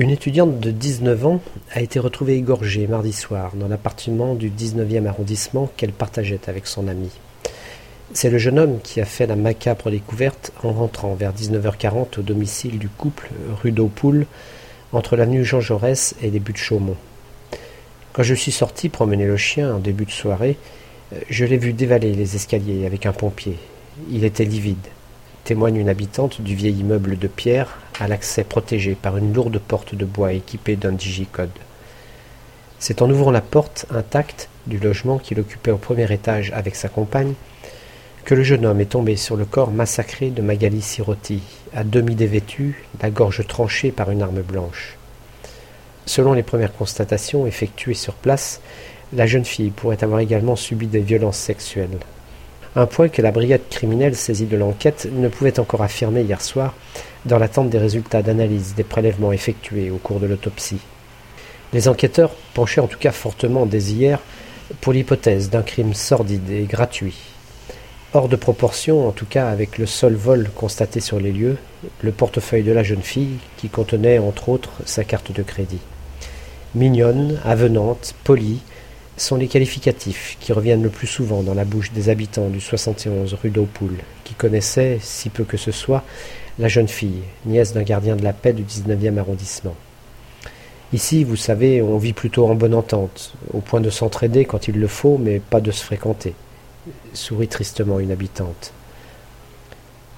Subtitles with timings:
[0.00, 1.40] Une étudiante de 19 ans
[1.74, 6.88] a été retrouvée égorgée mardi soir dans l'appartement du 19e arrondissement qu'elle partageait avec son
[6.88, 7.10] ami.
[8.14, 12.22] C'est le jeune homme qui a fait la macabre découverte en rentrant vers 19h40 au
[12.22, 13.28] domicile du couple
[13.62, 14.24] rue d'Aupoul
[14.94, 16.96] entre l'avenue Jean Jaurès et les buts de Chaumont.
[18.14, 20.56] Quand je suis sorti promener le chien en début de soirée,
[21.28, 23.58] je l'ai vu dévaler les escaliers avec un pompier.
[24.10, 24.78] Il était livide
[25.44, 29.94] témoigne une habitante du vieil immeuble de pierre à l'accès protégé par une lourde porte
[29.94, 31.50] de bois équipée d'un digicode.
[32.78, 36.88] C'est en ouvrant la porte intacte du logement qu'il occupait au premier étage avec sa
[36.88, 37.34] compagne
[38.24, 41.42] que le jeune homme est tombé sur le corps massacré de Magali Sirotti,
[41.74, 44.96] à demi dévêtue, la gorge tranchée par une arme blanche.
[46.06, 48.60] Selon les premières constatations effectuées sur place,
[49.12, 51.98] la jeune fille pourrait avoir également subi des violences sexuelles
[52.76, 56.74] un point que la brigade criminelle saisie de l'enquête ne pouvait encore affirmer hier soir,
[57.26, 60.80] dans l'attente des résultats d'analyse des prélèvements effectués au cours de l'autopsie.
[61.72, 64.20] Les enquêteurs penchaient en tout cas fortement dès hier
[64.80, 67.18] pour l'hypothèse d'un crime sordide et gratuit.
[68.12, 71.58] Hors de proportion, en tout cas avec le seul vol constaté sur les lieux,
[72.02, 75.80] le portefeuille de la jeune fille qui contenait entre autres sa carte de crédit.
[76.74, 78.60] Mignonne, avenante, polie,
[79.20, 83.34] sont les qualificatifs qui reviennent le plus souvent dans la bouche des habitants du 71
[83.34, 86.04] rue d'Aupoul, qui connaissaient, si peu que ce soit,
[86.58, 89.74] la jeune fille, nièce d'un gardien de la paix du 19e arrondissement.
[90.92, 94.80] Ici, vous savez, on vit plutôt en bonne entente, au point de s'entraider quand il
[94.80, 96.34] le faut, mais pas de se fréquenter,
[97.12, 98.72] sourit tristement une habitante.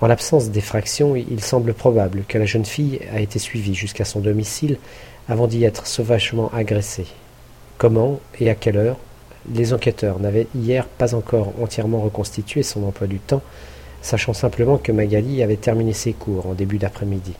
[0.00, 4.20] En l'absence d'effraction, il semble probable que la jeune fille a été suivie jusqu'à son
[4.20, 4.78] domicile
[5.28, 7.06] avant d'y être sauvagement agressée.
[7.82, 8.96] Comment et à quelle heure
[9.52, 13.42] Les enquêteurs n'avaient hier pas encore entièrement reconstitué son emploi du temps,
[14.02, 17.32] sachant simplement que Magali avait terminé ses cours en début d'après-midi.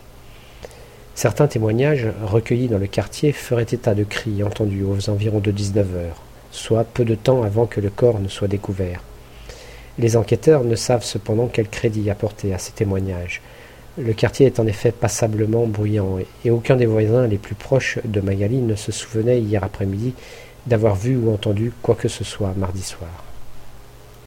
[1.14, 5.94] Certains témoignages recueillis dans le quartier feraient état de cris entendus aux environs de 19
[5.94, 9.00] heures, soit peu de temps avant que le corps ne soit découvert.
[9.96, 13.42] Les enquêteurs ne savent cependant quel crédit apporter à ces témoignages.
[13.98, 18.22] Le quartier est en effet passablement bruyant et aucun des voisins les plus proches de
[18.22, 20.14] Magali ne se souvenait hier après-midi
[20.66, 23.31] d'avoir vu ou entendu quoi que ce soit mardi soir.